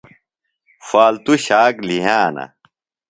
[0.89, 2.45] فالتُو شاک لِھیانہ۔